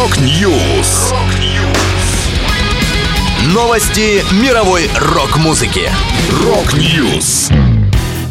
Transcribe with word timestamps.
Rock 0.00 0.50
News. 0.50 1.12
Новости 3.52 4.24
мировой 4.42 4.88
рок-музыки. 4.98 5.90
Rock 6.42 6.90
News. 6.90 7.50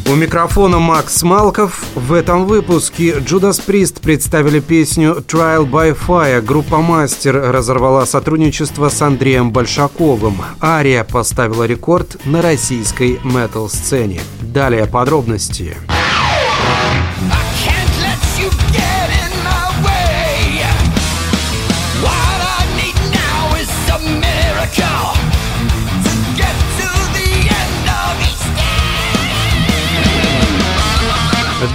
У 0.10 0.16
микрофона 0.16 0.80
Макс 0.80 1.22
Малков. 1.22 1.84
В 1.94 2.14
этом 2.14 2.48
выпуске 2.48 3.12
Judas 3.18 3.62
Priest 3.64 4.02
представили 4.02 4.62
песню 4.62 5.24
Trial 5.28 5.70
by 5.70 5.96
Fire. 5.96 6.42
Группа 6.42 6.78
Мастер 6.78 7.36
разорвала 7.36 8.08
сотрудничество 8.08 8.90
с 8.90 9.00
Андреем 9.04 9.52
Большаковым. 9.52 10.42
Ария 10.60 11.04
поставила 11.04 11.66
рекорд 11.66 12.18
на 12.26 12.42
российской 12.42 13.20
метал-сцене. 13.24 14.22
Далее 14.42 14.88
подробности. 14.88 15.76
Подробности. 15.76 15.99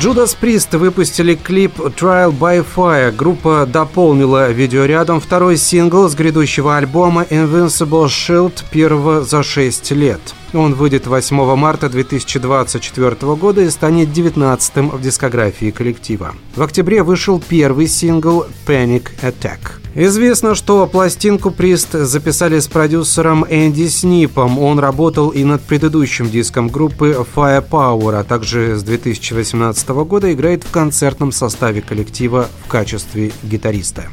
Judas 0.00 0.34
Priest 0.40 0.78
выпустили 0.78 1.34
клип 1.34 1.78
Trial 1.78 2.32
by 2.32 2.64
Fire. 2.74 3.14
Группа 3.14 3.66
дополнила 3.70 4.50
видеорядом 4.50 5.20
второй 5.20 5.58
сингл 5.58 6.08
с 6.08 6.14
грядущего 6.14 6.78
альбома 6.78 7.26
Invincible 7.28 8.06
Shield 8.06 8.64
первого 8.70 9.22
за 9.22 9.42
6 9.42 9.90
лет. 9.90 10.20
Он 10.54 10.72
выйдет 10.72 11.06
8 11.06 11.54
марта 11.56 11.90
2024 11.90 13.34
года 13.34 13.60
и 13.60 13.68
станет 13.68 14.08
19-м 14.08 14.88
в 14.88 15.02
дискографии 15.02 15.70
коллектива. 15.70 16.34
В 16.56 16.62
октябре 16.62 17.02
вышел 17.02 17.42
первый 17.46 17.86
сингл 17.86 18.46
Panic 18.66 19.08
Attack. 19.20 19.83
Известно, 19.96 20.56
что 20.56 20.88
пластинку 20.88 21.52
Прист 21.52 21.92
записали 21.92 22.58
с 22.58 22.66
продюсером 22.66 23.46
Энди 23.48 23.86
Снипом. 23.86 24.58
Он 24.58 24.80
работал 24.80 25.28
и 25.28 25.44
над 25.44 25.62
предыдущим 25.62 26.28
диском 26.28 26.68
группы 26.68 27.24
Firepower, 27.34 28.18
а 28.18 28.24
также 28.24 28.76
с 28.76 28.82
2018 28.82 29.88
года 29.90 30.32
играет 30.32 30.64
в 30.64 30.70
концертном 30.72 31.30
составе 31.30 31.80
коллектива 31.80 32.48
в 32.64 32.68
качестве 32.68 33.30
гитариста. 33.44 34.08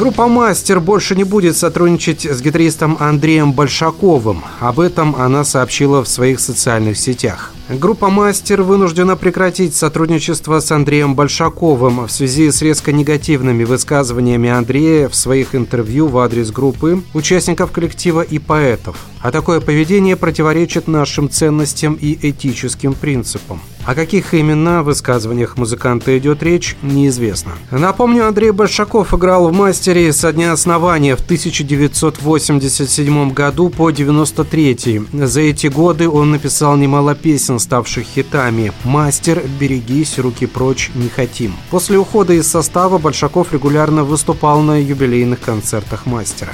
Группа 0.00 0.28
«Мастер» 0.28 0.80
больше 0.80 1.14
не 1.14 1.24
будет 1.24 1.58
сотрудничать 1.58 2.24
с 2.24 2.40
гитаристом 2.40 2.96
Андреем 3.00 3.52
Большаковым. 3.52 4.42
Об 4.58 4.80
этом 4.80 5.14
она 5.14 5.44
сообщила 5.44 6.02
в 6.02 6.08
своих 6.08 6.40
социальных 6.40 6.96
сетях. 6.96 7.52
Группа 7.68 8.08
«Мастер» 8.08 8.62
вынуждена 8.62 9.14
прекратить 9.14 9.74
сотрудничество 9.76 10.60
с 10.60 10.72
Андреем 10.72 11.14
Большаковым 11.14 12.06
в 12.06 12.10
связи 12.10 12.50
с 12.50 12.62
резко 12.62 12.92
негативными 12.92 13.64
высказываниями 13.64 14.48
Андрея 14.48 15.10
в 15.10 15.14
своих 15.14 15.54
интервью 15.54 16.06
в 16.08 16.16
адрес 16.16 16.50
группы, 16.50 17.02
участников 17.12 17.70
коллектива 17.70 18.22
и 18.22 18.38
поэтов. 18.38 18.96
А 19.20 19.30
такое 19.30 19.60
поведение 19.60 20.16
противоречит 20.16 20.88
нашим 20.88 21.28
ценностям 21.28 21.92
и 22.00 22.18
этическим 22.22 22.94
принципам. 22.94 23.60
О 23.84 23.94
каких 23.94 24.32
именно 24.34 24.82
высказываниях 24.82 25.56
музыканта 25.56 26.18
идет 26.18 26.42
речь, 26.42 26.76
неизвестно. 26.82 27.52
Напомню, 27.70 28.28
Андрей 28.28 28.50
Большаков 28.50 29.14
играл 29.14 29.48
в 29.48 29.52
«Мастере» 29.52 30.12
со 30.12 30.30
дня 30.32 30.52
основания 30.52 31.16
в 31.16 31.20
1987 31.20 33.32
году 33.32 33.70
по 33.70 33.90
93 33.90 35.06
За 35.12 35.40
эти 35.40 35.68
годы 35.68 36.08
он 36.08 36.30
написал 36.30 36.76
немало 36.76 37.14
песен, 37.14 37.58
ставших 37.58 38.04
хитами 38.04 38.72
«Мастер», 38.84 39.42
«Берегись», 39.58 40.18
«Руки 40.18 40.44
прочь», 40.46 40.90
«Не 40.94 41.08
хотим». 41.08 41.54
После 41.70 41.96
ухода 41.98 42.34
из 42.34 42.48
состава 42.48 42.98
Большаков 42.98 43.52
регулярно 43.52 44.04
выступал 44.04 44.60
на 44.60 44.80
юбилейных 44.80 45.40
концертах 45.40 46.06
«Мастера». 46.06 46.52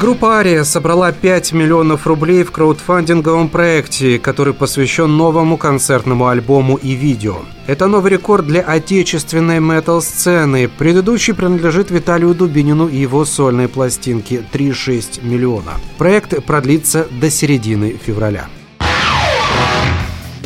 Группа 0.00 0.38
«Ария» 0.38 0.62
собрала 0.62 1.10
5 1.10 1.52
миллионов 1.52 2.06
рублей 2.06 2.44
в 2.44 2.52
краудфандинговом 2.52 3.48
проекте, 3.48 4.20
который 4.20 4.54
посвящен 4.54 5.16
новому 5.16 5.56
концертному 5.56 6.28
альбому 6.28 6.76
и 6.76 6.92
видео. 6.92 7.38
Это 7.66 7.88
новый 7.88 8.12
рекорд 8.12 8.46
для 8.46 8.60
отечественной 8.60 9.58
метал-сцены. 9.58 10.68
Предыдущий 10.68 11.34
принадлежит 11.34 11.90
Виталию 11.90 12.32
Дубинину 12.32 12.86
и 12.86 12.96
его 12.96 13.24
сольной 13.24 13.66
пластинке 13.66 14.44
3,6 14.52 15.26
миллиона. 15.26 15.72
Проект 15.98 16.44
продлится 16.44 17.08
до 17.10 17.28
середины 17.28 17.98
февраля. 18.00 18.46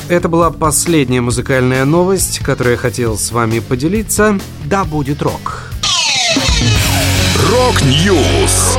Это 0.08 0.30
была 0.30 0.50
последняя 0.50 1.20
музыкальная 1.20 1.84
новость, 1.84 2.38
которую 2.38 2.72
я 2.72 2.78
хотел 2.78 3.18
с 3.18 3.30
вами 3.30 3.58
поделиться. 3.58 4.38
Да 4.64 4.84
будет 4.84 5.20
рок! 5.20 5.72
Rock 7.50 8.07
News! 8.07 8.78